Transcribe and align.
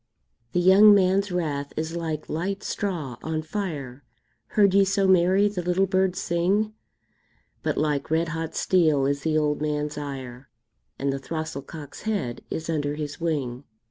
The 0.53 0.59
young 0.59 0.95
man's 0.95 1.31
wrath 1.31 1.73
is 1.77 1.95
like 1.95 2.27
light 2.27 2.63
straw 2.63 3.17
on 3.21 3.43
fire; 3.43 4.03
Heard 4.57 4.73
ye 4.73 4.83
so 4.83 5.07
merry 5.07 5.47
the 5.47 5.61
little 5.61 5.85
bird 5.85 6.15
sing? 6.15 6.73
But 7.61 7.77
like 7.77 8.09
red 8.09 8.29
hot 8.29 8.55
steel 8.55 9.05
is 9.05 9.21
the 9.21 9.37
old 9.37 9.61
man's 9.61 9.99
ire, 9.99 10.49
And 10.97 11.13
the 11.13 11.19
throstle 11.19 11.61
cock's 11.61 12.01
head 12.01 12.41
is 12.49 12.67
under 12.67 12.95
his 12.95 13.21
wing. 13.21 13.63